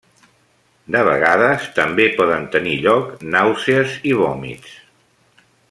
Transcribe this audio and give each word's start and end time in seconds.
De 0.95 1.01
vegades 1.07 1.67
també 1.79 2.07
poden 2.21 2.47
tenir 2.55 2.73
lloc 2.87 3.13
nàusees 3.37 3.95
i 4.13 4.17
vòmits. 4.23 4.77